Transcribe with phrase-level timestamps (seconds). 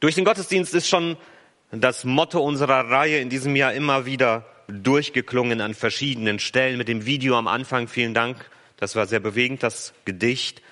[0.00, 1.16] Durch den Gottesdienst ist schon
[1.72, 6.78] das Motto unserer Reihe in diesem Jahr immer wieder durchgeklungen an verschiedenen Stellen.
[6.78, 10.62] Mit dem Video am Anfang, vielen Dank, das war sehr bewegend, das Gedicht,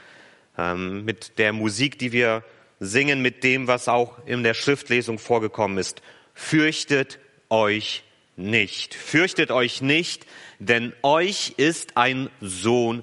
[0.56, 2.44] ähm, mit der Musik, die wir
[2.78, 6.02] singen, mit dem, was auch in der Schriftlesung vorgekommen ist.
[6.32, 7.18] Fürchtet
[7.48, 8.04] euch
[8.36, 8.94] nicht.
[8.94, 10.24] Fürchtet euch nicht,
[10.60, 13.02] denn euch ist ein Sohn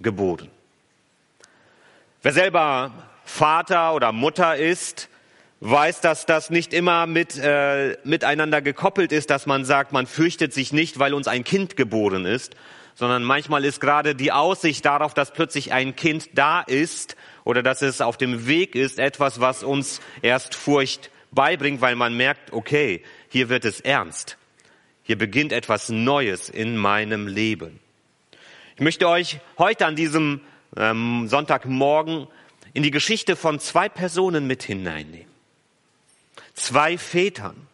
[0.00, 0.48] geboren.
[2.22, 5.09] Wer selber Vater oder Mutter ist,
[5.60, 10.54] weiß, dass das nicht immer mit, äh, miteinander gekoppelt ist, dass man sagt, man fürchtet
[10.54, 12.56] sich nicht, weil uns ein Kind geboren ist,
[12.94, 17.82] sondern manchmal ist gerade die Aussicht darauf, dass plötzlich ein Kind da ist oder dass
[17.82, 23.02] es auf dem Weg ist, etwas, was uns erst Furcht beibringt, weil man merkt, okay,
[23.28, 24.38] hier wird es ernst.
[25.02, 27.80] Hier beginnt etwas Neues in meinem Leben.
[28.76, 30.40] Ich möchte euch heute an diesem
[30.76, 32.28] ähm, Sonntagmorgen
[32.72, 35.29] in die Geschichte von zwei Personen mit hineinnehmen.
[36.54, 37.66] Zwei Vätern.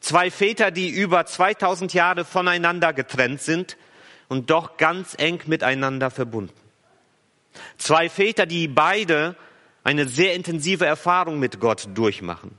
[0.00, 3.76] Zwei Väter, die über 2000 Jahre voneinander getrennt sind
[4.28, 6.52] und doch ganz eng miteinander verbunden.
[7.78, 9.36] Zwei Väter, die beide
[9.82, 12.58] eine sehr intensive Erfahrung mit Gott durchmachen.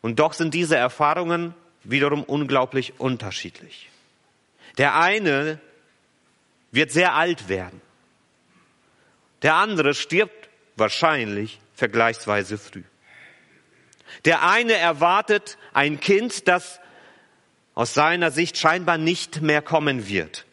[0.00, 3.90] Und doch sind diese Erfahrungen wiederum unglaublich unterschiedlich.
[4.78, 5.60] Der eine
[6.70, 7.80] wird sehr alt werden.
[9.42, 12.82] Der andere stirbt wahrscheinlich vergleichsweise früh.
[14.24, 16.80] Der eine erwartet ein Kind, das
[17.74, 20.46] aus seiner Sicht scheinbar nicht mehr kommen wird.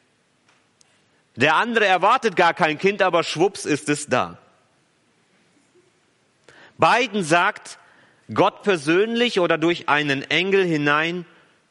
[1.35, 4.37] Der andere erwartet gar kein Kind, aber schwupps ist es da.
[6.77, 7.79] Beiden sagt
[8.33, 11.25] Gott persönlich oder durch einen Engel hinein,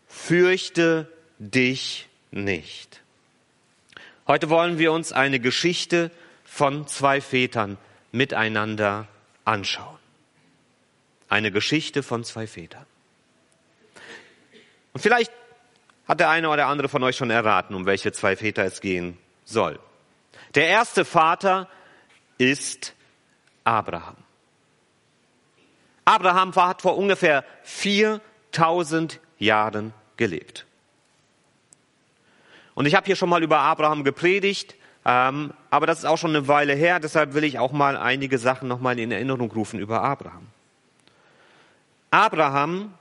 [0.06, 3.00] fürchte dich nicht.
[4.26, 6.10] Heute wollen wir uns eine Geschichte
[6.44, 7.76] von zwei Vätern
[8.12, 9.08] miteinander
[9.44, 9.98] anschauen.
[11.34, 12.86] Eine Geschichte von zwei Vätern.
[14.92, 15.32] Und vielleicht
[16.06, 19.18] hat der eine oder andere von euch schon erraten, um welche zwei Väter es gehen
[19.44, 19.80] soll.
[20.54, 21.68] Der erste Vater
[22.38, 22.94] ist
[23.64, 24.14] Abraham.
[26.04, 30.66] Abraham hat vor ungefähr 4000 Jahren gelebt.
[32.76, 36.30] Und ich habe hier schon mal über Abraham gepredigt, ähm, aber das ist auch schon
[36.30, 40.00] eine Weile her, deshalb will ich auch mal einige Sachen nochmal in Erinnerung rufen über
[40.00, 40.53] Abraham.
[42.14, 42.94] Abraham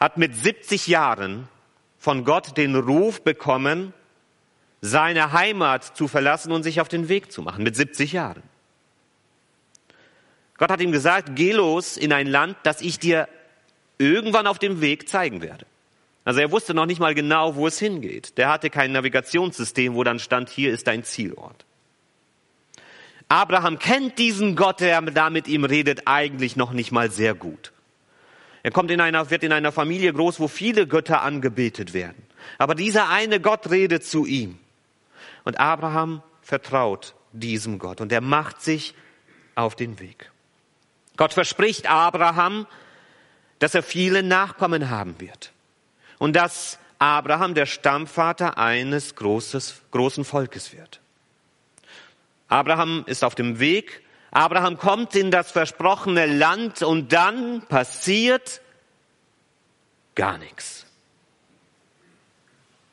[0.00, 1.46] hat mit 70 Jahren
[1.96, 3.94] von Gott den Ruf bekommen,
[4.80, 8.42] seine Heimat zu verlassen und sich auf den Weg zu machen, mit 70 Jahren.
[10.58, 13.28] Gott hat ihm gesagt, geh los in ein Land, das ich dir
[13.98, 15.64] irgendwann auf dem Weg zeigen werde.
[16.24, 18.36] Also er wusste noch nicht mal genau, wo es hingeht.
[18.38, 21.64] Der hatte kein Navigationssystem, wo dann stand, hier ist dein Zielort.
[23.28, 27.72] Abraham kennt diesen Gott, der da mit ihm redet, eigentlich noch nicht mal sehr gut.
[28.62, 32.22] Er kommt in einer, wird in einer Familie groß, wo viele Götter angebetet werden.
[32.58, 34.58] Aber dieser eine Gott redet zu ihm.
[35.44, 38.94] Und Abraham vertraut diesem Gott und er macht sich
[39.54, 40.30] auf den Weg.
[41.16, 42.66] Gott verspricht Abraham,
[43.58, 45.52] dass er viele Nachkommen haben wird
[46.18, 51.00] und dass Abraham der Stammvater eines großes, großen Volkes wird.
[52.48, 58.60] Abraham ist auf dem Weg, Abraham kommt in das versprochene Land und dann passiert
[60.14, 60.86] gar nichts.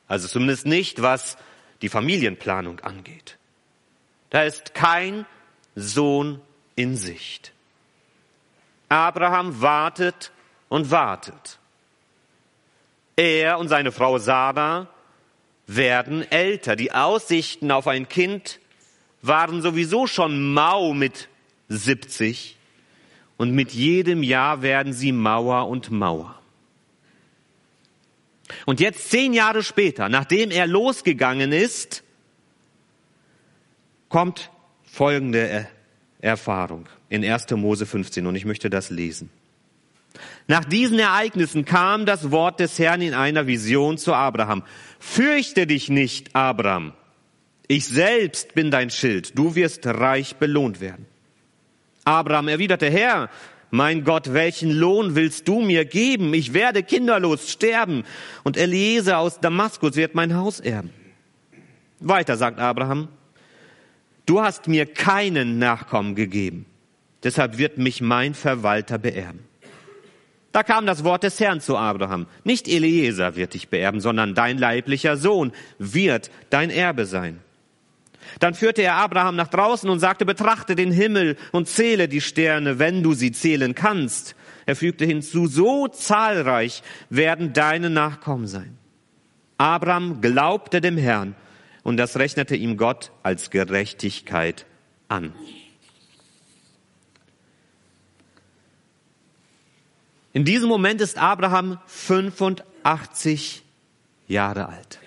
[0.08, 1.38] Also zumindest nicht, was
[1.81, 3.38] die Familienplanung angeht.
[4.30, 5.26] Da ist kein
[5.76, 6.42] Sohn
[6.76, 7.53] in Sicht.
[8.90, 10.31] Abraham wartet
[10.70, 11.59] und wartet.
[13.16, 14.88] Er und seine Frau Sarah
[15.66, 16.76] werden älter.
[16.76, 18.59] Die Aussichten auf ein Kind
[19.22, 21.29] waren sowieso schon mau mit
[21.69, 22.57] 70
[23.38, 26.35] und mit jedem Jahr werden sie Mauer und Mauer.
[28.66, 32.03] Und jetzt zehn Jahre später, nachdem er losgegangen ist,
[34.09, 34.50] kommt
[34.85, 35.67] folgende
[36.19, 37.51] Erfahrung in 1.
[37.51, 39.29] Mose 15 und ich möchte das lesen.
[40.47, 44.63] Nach diesen Ereignissen kam das Wort des Herrn in einer Vision zu Abraham.
[44.99, 46.93] Fürchte dich nicht, Abraham.
[47.67, 49.37] Ich selbst bin dein Schild.
[49.37, 51.05] Du wirst reich belohnt werden.
[52.05, 53.29] Abraham erwiderte, Herr,
[53.69, 56.34] mein Gott, welchen Lohn willst du mir geben?
[56.34, 58.05] Ich werde kinderlos sterben
[58.43, 60.91] und Eliezer aus Damaskus wird mein Haus erben.
[61.99, 63.09] Weiter sagt Abraham,
[64.25, 66.66] du hast mir keinen Nachkommen gegeben,
[67.23, 69.43] deshalb wird mich mein Verwalter beerben.
[70.53, 72.25] Da kam das Wort des Herrn zu Abraham.
[72.43, 77.41] Nicht Eliezer wird dich beerben, sondern dein leiblicher Sohn wird dein Erbe sein.
[78.40, 82.79] Dann führte er Abraham nach draußen und sagte, betrachte den Himmel und zähle die Sterne,
[82.79, 84.35] wenn du sie zählen kannst.
[84.66, 88.78] Er fügte hinzu, so zahlreich werden deine Nachkommen sein.
[89.58, 91.35] Abraham glaubte dem Herrn
[91.84, 94.66] und das rechnete ihm Gott als Gerechtigkeit
[95.08, 95.34] an.
[100.34, 103.64] In diesem Moment ist Abraham 85
[104.28, 105.00] Jahre alt.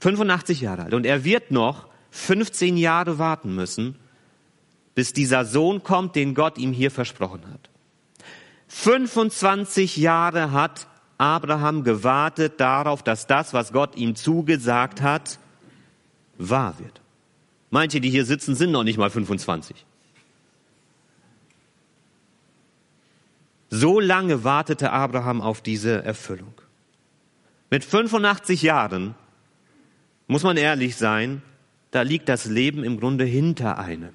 [0.00, 0.94] 85 Jahre alt.
[0.94, 3.96] Und er wird noch 15 Jahre warten müssen,
[4.94, 7.70] bis dieser Sohn kommt, den Gott ihm hier versprochen hat.
[8.68, 10.86] 25 Jahre hat
[11.18, 15.38] Abraham gewartet darauf, dass das, was Gott ihm zugesagt hat,
[16.38, 17.00] wahr wird.
[17.70, 19.84] Manche, die hier sitzen, sind noch nicht mal 25.
[23.68, 26.54] So lange wartete Abraham auf diese Erfüllung.
[27.70, 29.14] Mit 85 Jahren,
[30.30, 31.42] muss man ehrlich sein,
[31.90, 34.10] da liegt das Leben im Grunde hinter einem.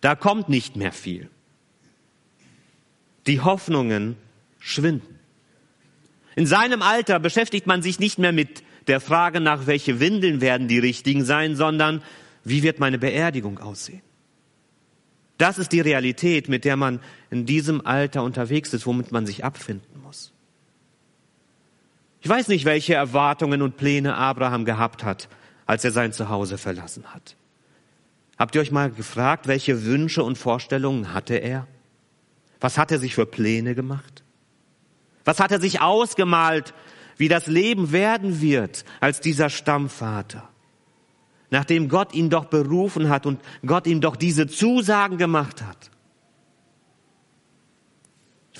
[0.00, 1.28] Da kommt nicht mehr viel.
[3.26, 4.14] Die Hoffnungen
[4.60, 5.18] schwinden.
[6.36, 10.68] In seinem Alter beschäftigt man sich nicht mehr mit der Frage nach, welche Windeln werden
[10.68, 12.00] die richtigen sein, sondern
[12.44, 14.02] wie wird meine Beerdigung aussehen?
[15.38, 17.00] Das ist die Realität, mit der man
[17.30, 19.89] in diesem Alter unterwegs ist, womit man sich abfinden muss.
[22.20, 25.28] Ich weiß nicht, welche Erwartungen und Pläne Abraham gehabt hat,
[25.66, 27.36] als er sein Zuhause verlassen hat.
[28.38, 31.66] Habt ihr euch mal gefragt, welche Wünsche und Vorstellungen hatte er?
[32.60, 34.22] Was hat er sich für Pläne gemacht?
[35.24, 36.74] Was hat er sich ausgemalt,
[37.16, 40.48] wie das Leben werden wird als dieser Stammvater?
[41.50, 45.90] Nachdem Gott ihn doch berufen hat und Gott ihm doch diese Zusagen gemacht hat.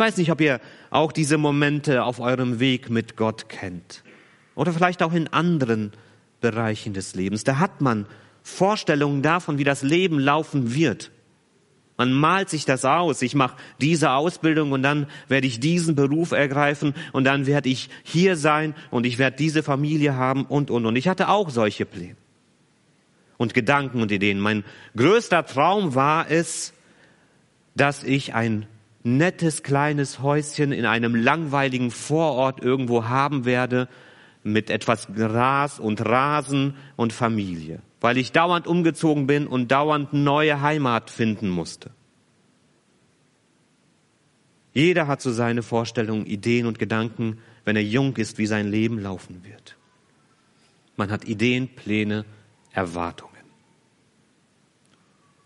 [0.01, 4.03] Ich weiß nicht, ob ihr auch diese Momente auf eurem Weg mit Gott kennt.
[4.55, 5.93] Oder vielleicht auch in anderen
[6.41, 7.45] Bereichen des Lebens.
[7.45, 8.07] Da hat man
[8.43, 11.11] Vorstellungen davon, wie das Leben laufen wird.
[11.99, 13.21] Man malt sich das aus.
[13.21, 17.91] Ich mache diese Ausbildung und dann werde ich diesen Beruf ergreifen und dann werde ich
[18.03, 20.97] hier sein und ich werde diese Familie haben und, und, und.
[20.97, 22.17] Ich hatte auch solche Pläne
[23.37, 24.41] und Gedanken und Ideen.
[24.41, 24.65] Mein
[24.97, 26.73] größter Traum war es,
[27.75, 28.67] dass ich ein
[29.03, 33.89] nettes kleines Häuschen in einem langweiligen Vorort irgendwo haben werde
[34.43, 40.61] mit etwas Gras und Rasen und Familie, weil ich dauernd umgezogen bin und dauernd neue
[40.61, 41.91] Heimat finden musste.
[44.73, 48.99] Jeder hat so seine Vorstellungen, Ideen und Gedanken, wenn er jung ist, wie sein Leben
[48.99, 49.77] laufen wird.
[50.97, 52.25] Man hat Ideen, Pläne,
[52.73, 53.31] Erwartungen.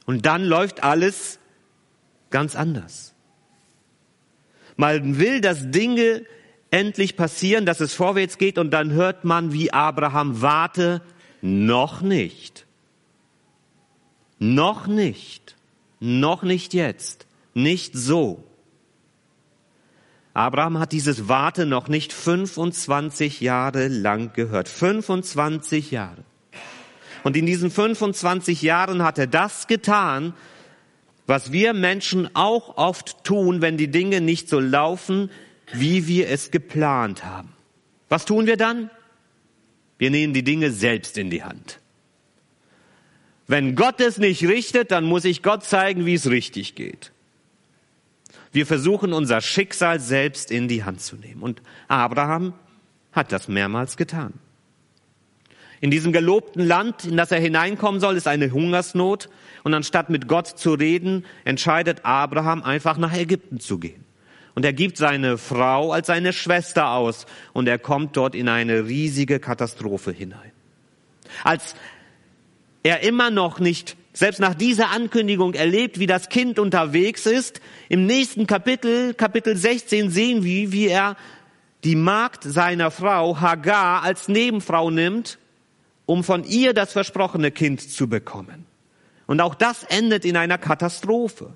[0.05, 1.39] Und dann läuft alles
[2.31, 3.14] ganz anders.
[4.77, 6.25] Man will, dass Dinge
[6.71, 11.03] endlich passieren, dass es vorwärts geht und dann hört man, wie Abraham warte,
[11.41, 12.67] noch nicht.
[14.39, 15.57] Noch nicht.
[16.01, 17.27] Noch nicht jetzt.
[17.55, 18.45] Nicht so.
[20.35, 24.69] Abraham hat dieses Warte noch nicht 25 Jahre lang gehört.
[24.69, 26.25] 25 Jahre.
[27.23, 30.35] Und in diesen 25 Jahren hat er das getan,
[31.27, 35.31] was wir Menschen auch oft tun, wenn die Dinge nicht so laufen,
[35.73, 37.53] wie wir es geplant haben.
[38.09, 38.91] Was tun wir dann?
[39.99, 41.81] Wir nehmen die Dinge selbst in die Hand.
[43.47, 47.13] Wenn Gott es nicht richtet, dann muss ich Gott zeigen, wie es richtig geht.
[48.53, 51.43] Wir versuchen unser Schicksal selbst in die Hand zu nehmen.
[51.43, 52.55] Und Abraham
[53.13, 54.35] hat das mehrmals getan.
[55.85, 59.29] In diesem gelobten Land, in das er hineinkommen soll, ist eine Hungersnot.
[59.65, 64.03] Und anstatt mit Gott zu reden, entscheidet Abraham einfach nach Ägypten zu gehen.
[64.55, 67.27] Und er gibt seine Frau als seine Schwester aus.
[67.53, 70.53] Und er kommt dort in eine riesige Katastrophe hinein.
[71.43, 71.75] Als
[72.83, 77.61] er immer noch nicht, selbst nach dieser Ankündigung erlebt, wie das Kind unterwegs ist,
[77.91, 81.15] im nächsten Kapitel, Kapitel 16, sehen wir, wie er
[81.85, 85.39] die Magd seiner Frau Hagar als Nebenfrau nimmt
[86.07, 88.67] um von ihr das versprochene Kind zu bekommen.
[89.27, 91.55] Und auch das endet in einer Katastrophe.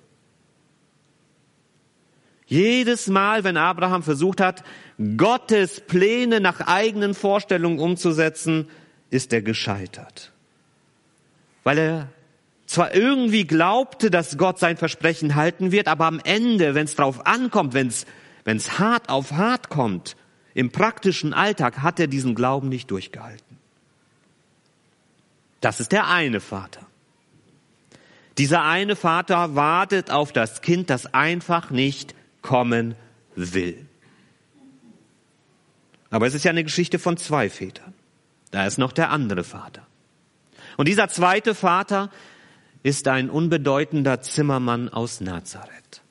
[2.46, 4.64] Jedes Mal, wenn Abraham versucht hat,
[5.18, 8.70] Gottes Pläne nach eigenen Vorstellungen umzusetzen,
[9.10, 10.32] ist er gescheitert.
[11.62, 12.08] Weil er
[12.64, 17.26] zwar irgendwie glaubte, dass Gott sein Versprechen halten wird, aber am Ende, wenn es drauf
[17.26, 20.16] ankommt, wenn es hart auf hart kommt,
[20.54, 23.47] im praktischen Alltag hat er diesen Glauben nicht durchgehalten.
[25.60, 26.86] Das ist der eine Vater.
[28.38, 32.94] Dieser eine Vater wartet auf das Kind, das einfach nicht kommen
[33.34, 33.86] will.
[36.10, 37.94] Aber es ist ja eine Geschichte von zwei Vätern.
[38.50, 39.86] Da ist noch der andere Vater.
[40.76, 42.10] Und dieser zweite Vater
[42.82, 46.02] ist ein unbedeutender Zimmermann aus Nazareth.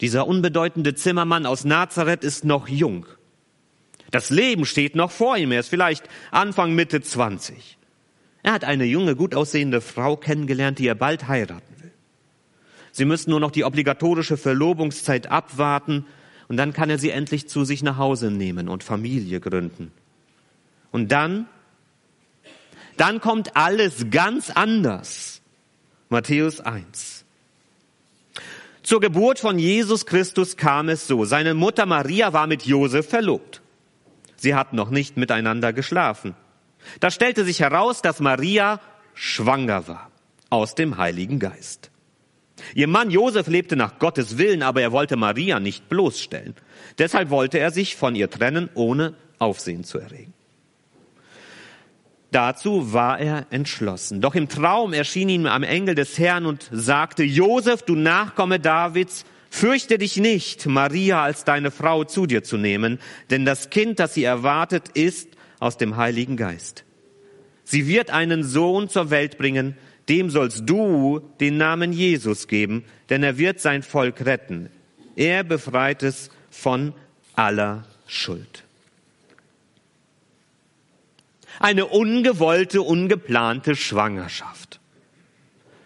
[0.00, 3.06] Dieser unbedeutende Zimmermann aus Nazareth ist noch jung.
[4.10, 5.52] Das Leben steht noch vor ihm.
[5.52, 7.78] Er ist vielleicht Anfang, Mitte 20.
[8.42, 11.92] Er hat eine junge, gut aussehende Frau kennengelernt, die er bald heiraten will.
[12.90, 16.04] Sie müssen nur noch die obligatorische Verlobungszeit abwarten
[16.48, 19.92] und dann kann er sie endlich zu sich nach Hause nehmen und Familie gründen.
[20.90, 21.46] Und dann,
[22.96, 25.40] dann kommt alles ganz anders.
[26.10, 27.24] Matthäus 1.
[28.82, 31.24] Zur Geburt von Jesus Christus kam es so.
[31.24, 33.62] Seine Mutter Maria war mit Josef verlobt.
[34.36, 36.34] Sie hatten noch nicht miteinander geschlafen.
[37.00, 38.80] Da stellte sich heraus, dass Maria
[39.14, 40.10] schwanger war
[40.50, 41.90] aus dem Heiligen Geist.
[42.74, 46.54] Ihr Mann Josef lebte nach Gottes Willen, aber er wollte Maria nicht bloßstellen.
[46.98, 50.34] Deshalb wollte er sich von ihr trennen, ohne Aufsehen zu erregen.
[52.30, 54.22] Dazu war er entschlossen.
[54.22, 59.26] Doch im Traum erschien ihm am Engel des Herrn und sagte, Josef, du Nachkomme Davids,
[59.50, 62.98] fürchte dich nicht, Maria als deine Frau zu dir zu nehmen,
[63.28, 65.28] denn das Kind, das sie erwartet, ist
[65.62, 66.82] aus dem Heiligen Geist.
[67.62, 69.76] Sie wird einen Sohn zur Welt bringen,
[70.08, 74.70] dem sollst du den Namen Jesus geben, denn er wird sein Volk retten.
[75.14, 76.92] Er befreit es von
[77.36, 78.64] aller Schuld.
[81.60, 84.80] Eine ungewollte, ungeplante Schwangerschaft.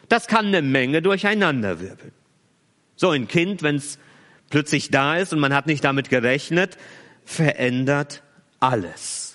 [0.08, 2.12] Das kann eine Menge durcheinanderwirbeln.
[2.94, 3.98] So ein Kind, wenn es
[4.48, 6.78] plötzlich da ist und man hat nicht damit gerechnet,
[7.26, 8.22] verändert
[8.58, 9.25] alles.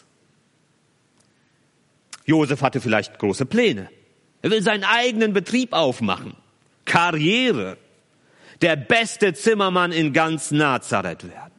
[2.26, 3.90] Josef hatte vielleicht große Pläne.
[4.42, 6.36] Er will seinen eigenen Betrieb aufmachen.
[6.86, 7.78] Karriere.
[8.62, 11.52] Der beste Zimmermann in ganz Nazareth werden.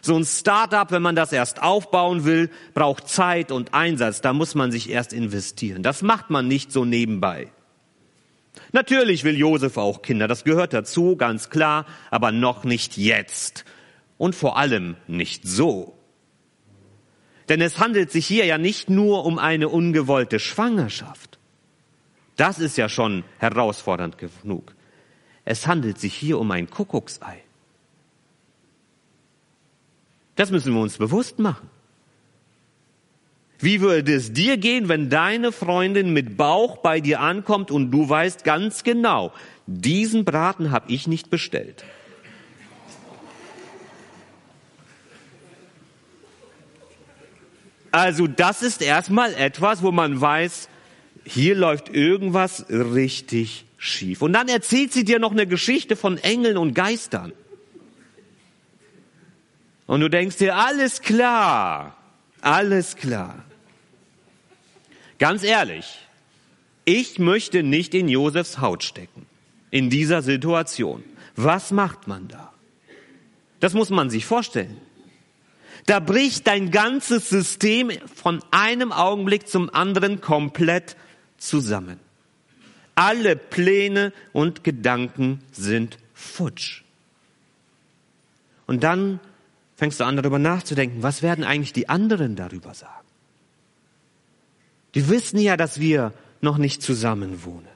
[0.00, 4.20] So ein Startup, wenn man das erst aufbauen will, braucht Zeit und Einsatz.
[4.20, 5.82] Da muss man sich erst investieren.
[5.82, 7.50] Das macht man nicht so nebenbei.
[8.72, 10.28] Natürlich will Josef auch Kinder.
[10.28, 11.84] Das gehört dazu, ganz klar.
[12.10, 13.64] Aber noch nicht jetzt.
[14.16, 15.97] Und vor allem nicht so.
[17.48, 21.38] Denn es handelt sich hier ja nicht nur um eine ungewollte Schwangerschaft.
[22.36, 24.74] Das ist ja schon herausfordernd genug.
[25.44, 27.42] Es handelt sich hier um ein Kuckucksei.
[30.36, 31.68] Das müssen wir uns bewusst machen.
[33.58, 38.08] Wie würde es dir gehen, wenn deine Freundin mit Bauch bei dir ankommt und du
[38.08, 39.32] weißt ganz genau,
[39.66, 41.84] diesen Braten habe ich nicht bestellt.
[47.98, 50.68] Also das ist erstmal etwas, wo man weiß,
[51.24, 54.22] hier läuft irgendwas richtig schief.
[54.22, 57.32] Und dann erzählt sie dir noch eine Geschichte von Engeln und Geistern.
[59.88, 61.96] Und du denkst dir, alles klar,
[62.40, 63.44] alles klar.
[65.18, 65.98] Ganz ehrlich,
[66.84, 69.26] ich möchte nicht in Josefs Haut stecken,
[69.72, 71.02] in dieser Situation.
[71.34, 72.52] Was macht man da?
[73.58, 74.76] Das muss man sich vorstellen.
[75.88, 80.96] Da bricht dein ganzes System von einem Augenblick zum anderen komplett
[81.38, 81.98] zusammen.
[82.94, 86.82] Alle Pläne und Gedanken sind futsch.
[88.66, 89.18] Und dann
[89.76, 93.06] fängst du an darüber nachzudenken, was werden eigentlich die anderen darüber sagen?
[94.94, 97.66] Die wissen ja, dass wir noch nicht zusammen wohnen.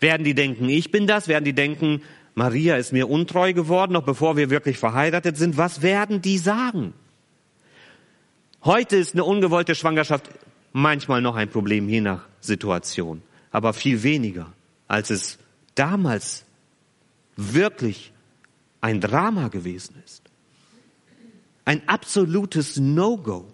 [0.00, 1.28] Werden die denken, ich bin das?
[1.28, 2.02] Werden die denken,
[2.34, 5.56] Maria ist mir untreu geworden, noch bevor wir wirklich verheiratet sind?
[5.56, 6.92] Was werden die sagen?
[8.62, 10.28] Heute ist eine ungewollte Schwangerschaft
[10.72, 14.52] manchmal noch ein Problem, je nach Situation, aber viel weniger,
[14.86, 15.38] als es
[15.74, 16.44] damals
[17.36, 18.12] wirklich
[18.82, 20.22] ein Drama gewesen ist.
[21.64, 23.46] Ein absolutes No-Go.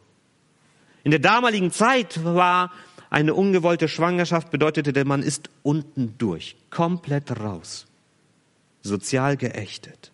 [1.05, 2.73] In der damaligen Zeit war
[3.09, 7.87] eine ungewollte Schwangerschaft bedeutete, der Mann ist unten durch, komplett raus,
[8.83, 10.11] sozial geächtet.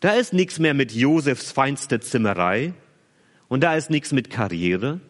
[0.00, 2.74] Da ist nichts mehr mit Josefs feinste Zimmerei
[3.48, 5.00] und da ist nichts mit Karriere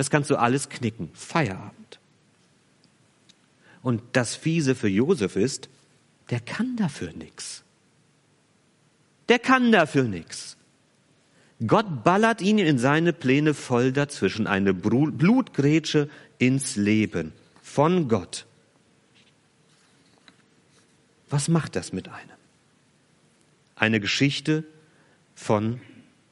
[0.00, 1.10] das kannst du alles knicken.
[1.12, 1.98] Feierabend.
[3.82, 5.68] Und das Fiese für Josef ist,
[6.30, 7.64] der kann dafür nichts.
[9.28, 10.56] Der kann dafür nichts.
[11.66, 16.08] Gott ballert ihn in seine Pläne voll dazwischen, eine Blutgrätsche
[16.38, 18.46] ins Leben von Gott.
[21.28, 22.38] Was macht das mit einem?
[23.76, 24.64] Eine Geschichte
[25.34, 25.80] von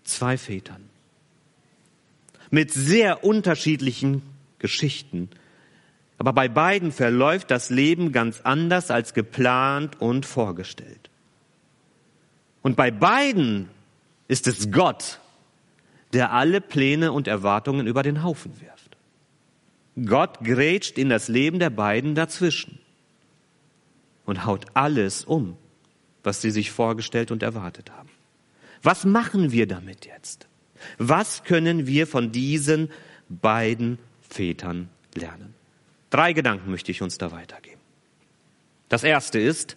[0.04, 0.88] zwei Vätern
[2.50, 4.22] mit sehr unterschiedlichen
[4.58, 5.30] Geschichten.
[6.18, 11.10] Aber bei beiden verläuft das Leben ganz anders als geplant und vorgestellt.
[12.62, 13.68] Und bei beiden
[14.26, 15.20] ist es Gott,
[16.12, 18.96] der alle Pläne und Erwartungen über den Haufen wirft.
[20.06, 22.78] Gott grätscht in das Leben der beiden dazwischen
[24.24, 25.56] und haut alles um,
[26.22, 28.10] was sie sich vorgestellt und erwartet haben.
[28.82, 30.46] Was machen wir damit jetzt?
[30.98, 32.90] Was können wir von diesen
[33.28, 35.54] beiden Vätern lernen?
[36.10, 37.80] Drei Gedanken möchte ich uns da weitergeben.
[38.88, 39.76] Das erste ist,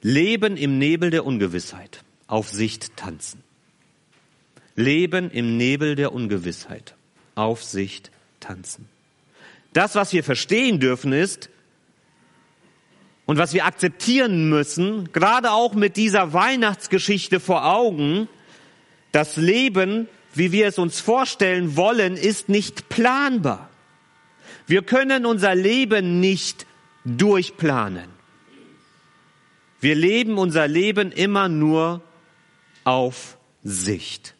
[0.00, 3.42] Leben im Nebel der Ungewissheit, auf Sicht tanzen.
[4.74, 6.94] Leben im Nebel der Ungewissheit,
[7.34, 8.88] auf Sicht tanzen.
[9.74, 11.50] Das, was wir verstehen dürfen, ist,
[13.24, 18.28] und was wir akzeptieren müssen, gerade auch mit dieser Weihnachtsgeschichte vor Augen,
[19.12, 23.68] das Leben, wie wir es uns vorstellen wollen, ist nicht planbar.
[24.66, 26.66] Wir können unser Leben nicht
[27.04, 28.08] durchplanen.
[29.80, 32.02] Wir leben unser Leben immer nur
[32.84, 34.34] auf Sicht.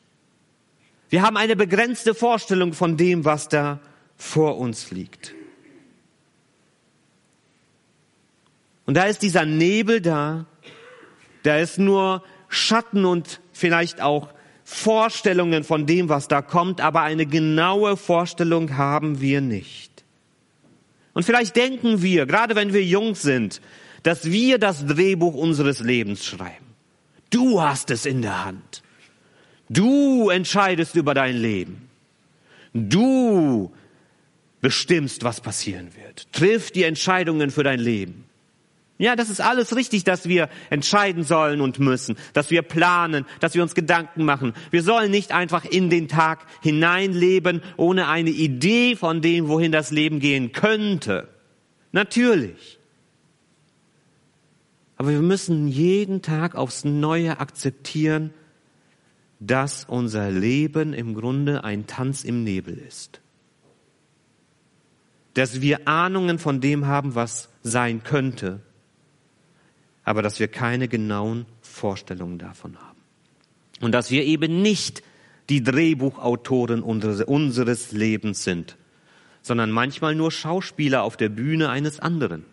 [1.11, 3.81] Wir haben eine begrenzte Vorstellung von dem, was da
[4.17, 5.35] vor uns liegt.
[8.87, 10.47] Und da ist dieser Nebel da,
[11.43, 14.33] da ist nur Schatten und vielleicht auch
[14.65, 20.05] Vorstellungen von dem, was da kommt, aber eine genaue Vorstellung haben wir nicht.
[21.15, 23.61] Und vielleicht denken wir, gerade wenn wir jung sind,
[24.03, 26.67] dass wir das Drehbuch unseres Lebens schreiben.
[27.31, 28.83] Du hast es in der Hand.
[29.69, 31.89] Du entscheidest über dein Leben.
[32.75, 33.73] Du
[34.61, 36.33] bestimmst, was passieren wird.
[36.33, 38.25] Triff die Entscheidungen für dein Leben.
[39.03, 43.57] Ja, das ist alles richtig, dass wir entscheiden sollen und müssen, dass wir planen, dass
[43.57, 44.53] wir uns Gedanken machen.
[44.71, 49.91] Wir sollen nicht einfach in den Tag hineinleben, ohne eine Idee von dem, wohin das
[49.91, 51.27] Leben gehen könnte.
[51.91, 52.79] Natürlich.
[54.99, 58.33] Aber wir müssen jeden Tag aufs Neue akzeptieren,
[59.41, 63.21] dass unser Leben im Grunde ein Tanz im Nebel ist.
[65.35, 68.61] Dass wir Ahnungen von dem haben, was sein könnte,
[70.05, 73.01] aber dass wir keine genauen Vorstellungen davon haben.
[73.81, 75.03] Und dass wir eben nicht
[75.49, 78.77] die Drehbuchautoren unseres Lebens sind,
[79.43, 82.45] sondern manchmal nur Schauspieler auf der Bühne eines anderen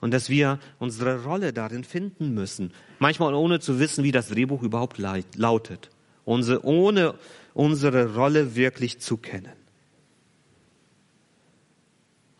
[0.00, 2.72] und dass wir unsere Rolle darin finden müssen.
[2.98, 5.90] Manchmal ohne zu wissen, wie das Drehbuch überhaupt lautet.
[6.24, 7.14] Ohne
[7.54, 9.52] unsere Rolle wirklich zu kennen.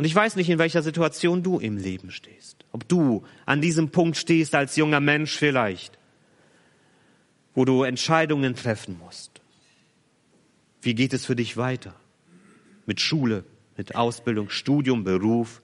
[0.01, 2.65] Und ich weiß nicht, in welcher Situation du im Leben stehst.
[2.73, 5.99] Ob du an diesem Punkt stehst als junger Mensch vielleicht,
[7.55, 9.43] wo du Entscheidungen treffen musst.
[10.81, 11.95] Wie geht es für dich weiter?
[12.87, 13.45] Mit Schule,
[13.77, 15.61] mit Ausbildung, Studium, Beruf,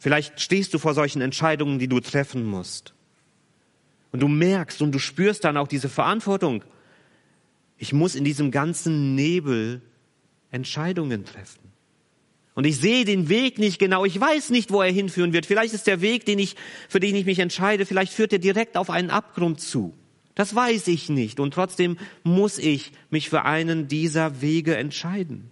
[0.00, 2.94] Vielleicht stehst du vor solchen Entscheidungen, die du treffen musst.
[4.10, 6.64] Und du merkst und du spürst dann auch diese Verantwortung.
[7.78, 9.82] Ich muss in diesem ganzen Nebel
[10.50, 11.73] Entscheidungen treffen.
[12.54, 14.04] Und ich sehe den Weg nicht genau.
[14.04, 15.46] Ich weiß nicht, wo er hinführen wird.
[15.46, 16.54] Vielleicht ist der Weg, den ich,
[16.88, 19.92] für den ich mich entscheide, vielleicht führt er direkt auf einen Abgrund zu.
[20.36, 21.40] Das weiß ich nicht.
[21.40, 25.50] Und trotzdem muss ich mich für einen dieser Wege entscheiden.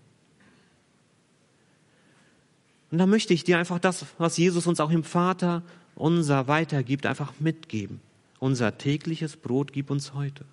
[2.90, 5.62] Und da möchte ich dir einfach das, was Jesus uns auch im Vater
[5.94, 8.00] unser weitergibt, einfach mitgeben.
[8.38, 10.44] Unser tägliches Brot gib uns heute.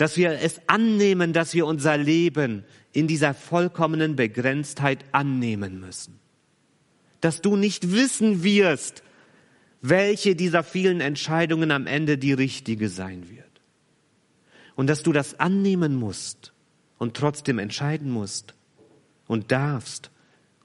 [0.00, 6.18] Dass wir es annehmen, dass wir unser Leben in dieser vollkommenen Begrenztheit annehmen müssen.
[7.20, 9.02] Dass du nicht wissen wirst,
[9.82, 13.44] welche dieser vielen Entscheidungen am Ende die richtige sein wird.
[14.74, 16.54] Und dass du das annehmen musst
[16.96, 18.54] und trotzdem entscheiden musst
[19.26, 20.10] und darfst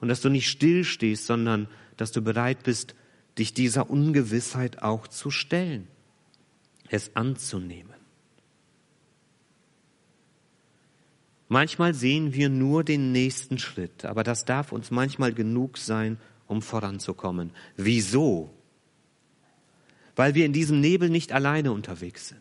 [0.00, 1.68] und dass du nicht stillstehst, sondern
[1.98, 2.94] dass du bereit bist,
[3.36, 5.88] dich dieser Ungewissheit auch zu stellen,
[6.88, 8.05] es anzunehmen.
[11.48, 16.62] Manchmal sehen wir nur den nächsten Schritt, aber das darf uns manchmal genug sein, um
[16.62, 17.50] voranzukommen.
[17.76, 18.50] Wieso?
[20.16, 22.40] Weil wir in diesem Nebel nicht alleine unterwegs sind.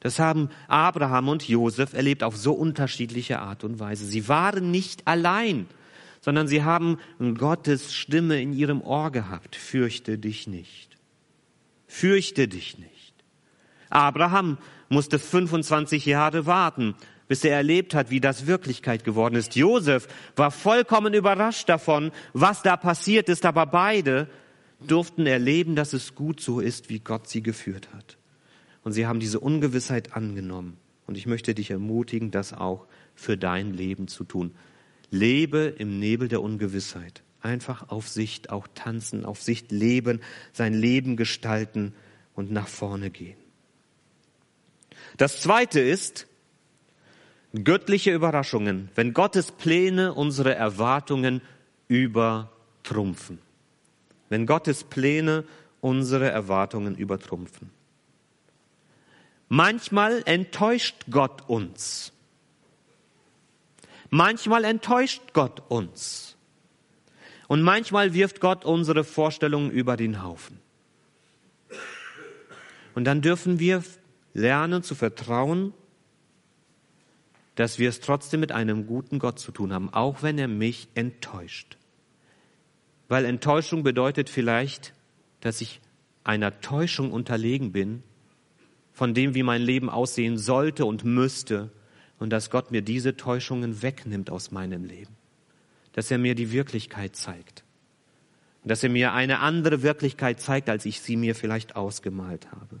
[0.00, 4.04] Das haben Abraham und Josef erlebt auf so unterschiedliche Art und Weise.
[4.04, 5.66] Sie waren nicht allein
[6.24, 6.96] sondern sie haben
[7.36, 9.56] Gottes Stimme in ihrem Ohr gehabt.
[9.56, 10.96] Fürchte dich nicht.
[11.86, 13.12] Fürchte dich nicht.
[13.90, 14.56] Abraham
[14.88, 16.94] musste 25 Jahre warten,
[17.28, 19.56] bis er erlebt hat, wie das Wirklichkeit geworden ist.
[19.56, 24.28] Josef war vollkommen überrascht davon, was da passiert ist, aber beide
[24.80, 28.18] durften erleben, dass es gut so ist, wie Gott sie geführt hat.
[28.82, 30.76] Und sie haben diese Ungewissheit angenommen.
[31.06, 34.54] Und ich möchte dich ermutigen, das auch für dein Leben zu tun.
[35.10, 37.22] Lebe im Nebel der Ungewissheit.
[37.40, 40.20] Einfach auf Sicht auch tanzen, auf Sicht leben,
[40.52, 41.94] sein Leben gestalten
[42.34, 43.36] und nach vorne gehen.
[45.16, 46.26] Das zweite ist
[47.62, 51.40] göttliche Überraschungen, wenn Gottes Pläne unsere Erwartungen
[51.86, 53.38] übertrumpfen.
[54.28, 55.44] Wenn Gottes Pläne
[55.80, 57.70] unsere Erwartungen übertrumpfen.
[59.48, 62.12] Manchmal enttäuscht Gott uns.
[64.10, 66.36] Manchmal enttäuscht Gott uns.
[67.46, 70.58] Und manchmal wirft Gott unsere Vorstellungen über den Haufen.
[72.94, 73.84] Und dann dürfen wir
[74.32, 75.74] lernen zu vertrauen,
[77.54, 80.88] dass wir es trotzdem mit einem guten Gott zu tun haben, auch wenn er mich
[80.94, 81.76] enttäuscht.
[83.08, 84.94] Weil Enttäuschung bedeutet vielleicht,
[85.40, 85.80] dass ich
[86.24, 88.02] einer Täuschung unterlegen bin,
[88.92, 91.70] von dem, wie mein Leben aussehen sollte und müsste,
[92.18, 95.14] und dass Gott mir diese Täuschungen wegnimmt aus meinem Leben.
[95.92, 97.64] Dass er mir die Wirklichkeit zeigt.
[98.64, 102.80] Dass er mir eine andere Wirklichkeit zeigt, als ich sie mir vielleicht ausgemalt habe.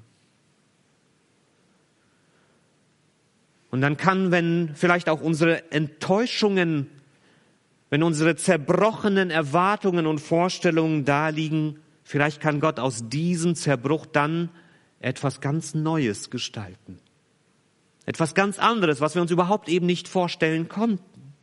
[3.74, 6.86] Und dann kann, wenn vielleicht auch unsere Enttäuschungen,
[7.90, 14.50] wenn unsere zerbrochenen Erwartungen und Vorstellungen da liegen, vielleicht kann Gott aus diesem Zerbruch dann
[15.00, 17.00] etwas ganz Neues gestalten.
[18.06, 21.34] Etwas ganz anderes, was wir uns überhaupt eben nicht vorstellen konnten.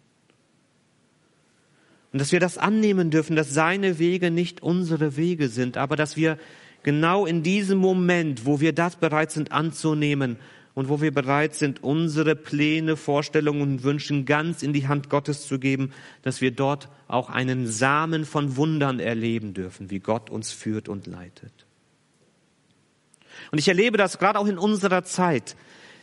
[2.13, 6.15] Und dass wir das annehmen dürfen, dass seine Wege nicht unsere Wege sind, aber dass
[6.15, 6.37] wir
[6.83, 10.37] genau in diesem Moment, wo wir das bereit sind anzunehmen,
[10.73, 15.47] und wo wir bereit sind, unsere Pläne, Vorstellungen und Wünschen ganz in die Hand Gottes
[15.47, 20.51] zu geben, dass wir dort auch einen Samen von Wundern erleben dürfen, wie Gott uns
[20.51, 21.53] führt und leitet.
[23.51, 25.55] Und ich erlebe das gerade auch in unserer Zeit.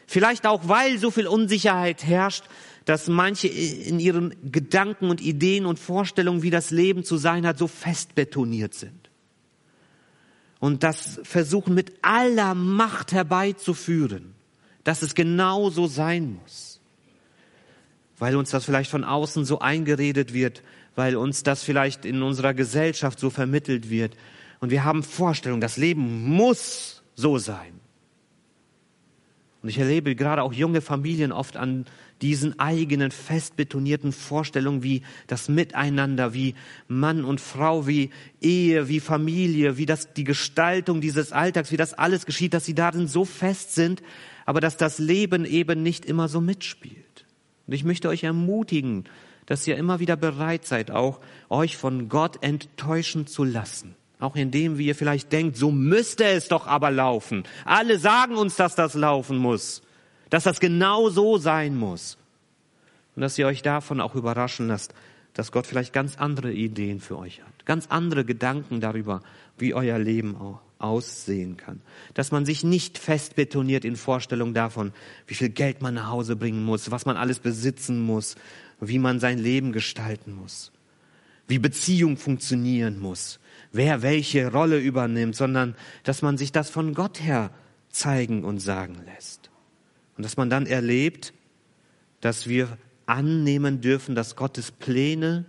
[0.07, 2.45] Vielleicht auch, weil so viel Unsicherheit herrscht,
[2.85, 7.59] dass manche in ihren Gedanken und Ideen und Vorstellungen, wie das Leben zu sein hat,
[7.59, 9.11] so fest betoniert sind.
[10.59, 14.35] Und das versuchen mit aller Macht herbeizuführen
[14.85, 16.81] dass es genau so sein muss.
[18.19, 20.63] Weil uns das vielleicht von außen so eingeredet wird,
[20.95, 24.17] weil uns das vielleicht in unserer Gesellschaft so vermittelt wird.
[24.61, 27.79] Und wir haben Vorstellungen, das Leben muss so sein.
[29.63, 31.85] Und ich erlebe gerade auch junge Familien oft an
[32.23, 36.55] diesen eigenen fest betonierten Vorstellungen wie das Miteinander, wie
[36.87, 38.11] Mann und Frau, wie
[38.41, 42.75] Ehe, wie Familie, wie das, die Gestaltung dieses Alltags, wie das alles geschieht, dass sie
[42.75, 44.03] darin so fest sind,
[44.49, 47.27] aber dass das Leben eben nicht immer so mitspielt.
[47.67, 49.05] Und ich möchte euch ermutigen,
[49.45, 53.95] dass ihr immer wieder bereit seid, auch euch von Gott enttäuschen zu lassen.
[54.19, 57.43] Auch in dem, wie ihr vielleicht denkt, so müsste es doch aber laufen.
[57.67, 59.83] Alle sagen uns, dass das laufen muss,
[60.31, 62.17] dass das genau so sein muss.
[63.17, 64.95] Und dass ihr euch davon auch überraschen lasst,
[65.35, 69.21] dass Gott vielleicht ganz andere Ideen für euch hat, ganz andere Gedanken darüber,
[69.59, 71.81] wie euer Leben auch aussehen kann.
[72.15, 74.93] Dass man sich nicht fest betoniert in Vorstellung davon,
[75.27, 78.37] wie viel Geld man nach Hause bringen muss, was man alles besitzen muss,
[78.81, 80.73] wie man sein Leben gestalten muss,
[81.49, 83.41] wie Beziehung funktionieren muss,
[83.73, 87.51] wer welche Rolle übernimmt, sondern dass man sich das von Gott her
[87.91, 89.51] zeigen und sagen lässt.
[90.17, 91.33] Und dass man dann erlebt,
[92.21, 95.47] dass wir annehmen dürfen, dass Gottes Pläne,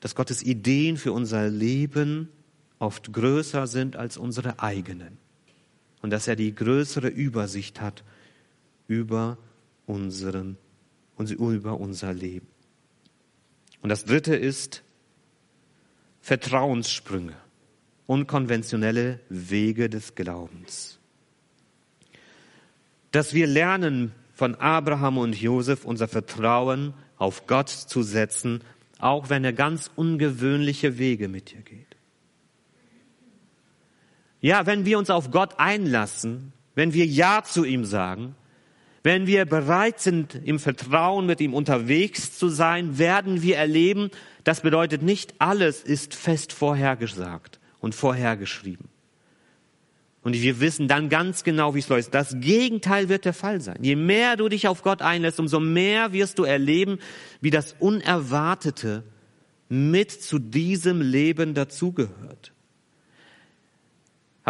[0.00, 2.28] dass Gottes Ideen für unser Leben
[2.80, 5.18] oft größer sind als unsere eigenen.
[6.02, 8.02] Und dass er die größere Übersicht hat
[8.88, 9.38] über
[9.86, 10.56] unseren,
[11.18, 12.48] über unser Leben.
[13.82, 14.82] Und das dritte ist
[16.20, 17.36] Vertrauenssprünge,
[18.06, 20.98] unkonventionelle Wege des Glaubens.
[23.12, 28.62] Dass wir lernen, von Abraham und Josef unser Vertrauen auf Gott zu setzen,
[28.98, 31.89] auch wenn er ganz ungewöhnliche Wege mit dir geht.
[34.40, 38.34] Ja, wenn wir uns auf Gott einlassen, wenn wir Ja zu ihm sagen,
[39.02, 44.10] wenn wir bereit sind, im Vertrauen mit ihm unterwegs zu sein, werden wir erleben,
[44.44, 48.88] das bedeutet nicht alles ist fest vorhergesagt und vorhergeschrieben.
[50.22, 52.14] Und wir wissen dann ganz genau, wie es läuft.
[52.14, 53.78] Das Gegenteil wird der Fall sein.
[53.80, 56.98] Je mehr du dich auf Gott einlässt, umso mehr wirst du erleben,
[57.40, 59.02] wie das Unerwartete
[59.70, 62.52] mit zu diesem Leben dazugehört.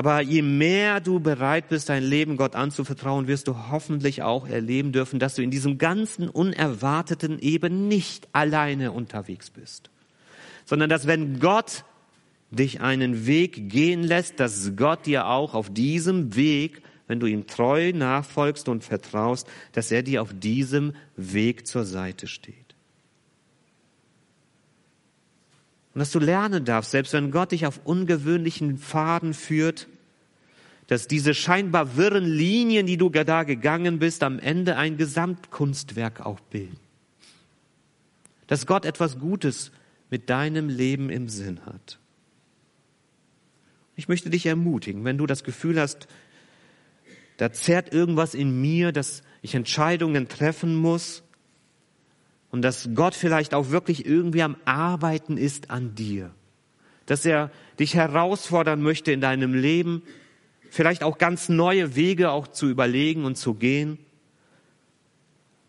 [0.01, 4.93] Aber je mehr du bereit bist, dein Leben Gott anzuvertrauen, wirst du hoffentlich auch erleben
[4.93, 9.91] dürfen, dass du in diesem ganzen Unerwarteten eben nicht alleine unterwegs bist,
[10.65, 11.85] sondern dass wenn Gott
[12.51, 17.47] dich einen Weg gehen lässt, dass Gott dir auch auf diesem Weg, wenn du ihm
[17.47, 22.70] treu nachfolgst und vertraust, dass er dir auf diesem Weg zur Seite steht.
[25.95, 29.89] Und dass du lernen darfst, selbst wenn Gott dich auf ungewöhnlichen Pfaden führt,
[30.87, 36.41] dass diese scheinbar wirren Linien, die du da gegangen bist, am Ende ein Gesamtkunstwerk auch
[36.41, 36.79] bilden.
[38.47, 39.71] Dass Gott etwas Gutes
[40.11, 41.99] mit deinem Leben im Sinn hat.
[43.95, 46.09] Ich möchte dich ermutigen, wenn du das Gefühl hast,
[47.37, 51.23] da zerrt irgendwas in mir, dass ich Entscheidungen treffen muss
[52.51, 56.31] und dass Gott vielleicht auch wirklich irgendwie am Arbeiten ist an dir,
[57.07, 60.03] dass er dich herausfordern möchte in deinem Leben,
[60.71, 63.99] vielleicht auch ganz neue Wege auch zu überlegen und zu gehen,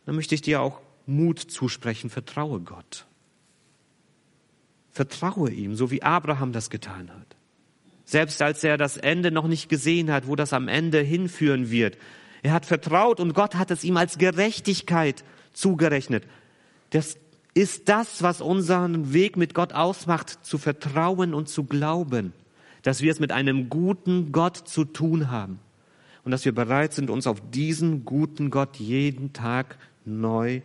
[0.06, 3.06] dann möchte ich dir auch Mut zusprechen, vertraue Gott.
[4.92, 7.36] Vertraue ihm, so wie Abraham das getan hat.
[8.04, 11.98] Selbst als er das Ende noch nicht gesehen hat, wo das am Ende hinführen wird.
[12.44, 16.26] Er hat vertraut und Gott hat es ihm als Gerechtigkeit zugerechnet.
[16.92, 17.18] Das
[17.54, 22.34] ist das, was unseren Weg mit Gott ausmacht, zu vertrauen und zu glauben,
[22.84, 25.60] dass wir es mit einem guten Gott zu tun haben
[26.24, 30.62] und dass wir bereit sind, uns auf diesen guten Gott jeden Tag neu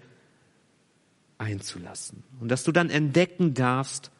[1.38, 2.22] einzulassen.
[2.40, 4.10] Und dass du dann entdecken darfst,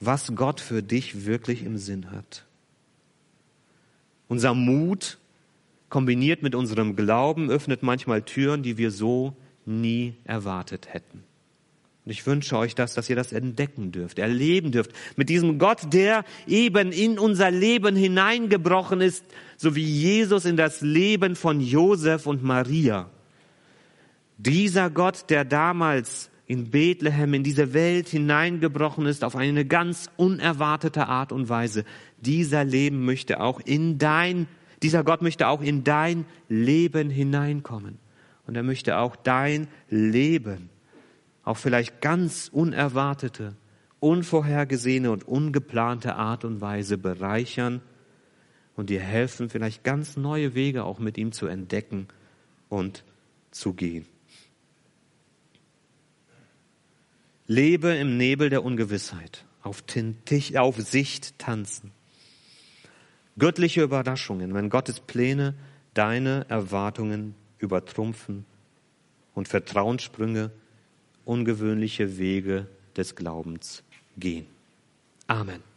[0.00, 2.44] was Gott für dich wirklich im Sinn hat.
[4.28, 5.18] Unser Mut
[5.88, 11.24] kombiniert mit unserem Glauben öffnet manchmal Türen, die wir so nie erwartet hätten.
[12.04, 15.92] Und ich wünsche euch das, dass ihr das entdecken dürft, erleben dürft, mit diesem Gott,
[15.92, 19.24] der eben in unser Leben hineingebrochen ist,
[19.56, 23.08] so wie Jesus in das Leben von Josef und Maria.
[24.36, 31.06] Dieser Gott, der damals in Bethlehem, in diese Welt hineingebrochen ist auf eine ganz unerwartete
[31.06, 31.84] Art und Weise.
[32.20, 34.48] Dieser Leben möchte auch in dein,
[34.82, 37.98] dieser Gott möchte auch in dein Leben hineinkommen.
[38.46, 40.70] Und er möchte auch dein Leben
[41.44, 43.56] auf vielleicht ganz unerwartete,
[44.00, 47.80] unvorhergesehene und ungeplante Art und Weise bereichern
[48.74, 52.08] und dir helfen, vielleicht ganz neue Wege auch mit ihm zu entdecken
[52.68, 53.04] und
[53.50, 54.06] zu gehen.
[57.46, 59.84] Lebe im Nebel der Ungewissheit, auf,
[60.56, 61.90] auf Sicht tanzen.
[63.38, 65.54] Göttliche Überraschungen, wenn Gottes Pläne
[65.94, 68.44] deine Erwartungen übertrumpfen
[69.34, 70.50] und Vertrauenssprünge,
[71.24, 73.82] ungewöhnliche Wege des Glaubens
[74.16, 74.46] gehen.
[75.28, 75.71] Amen.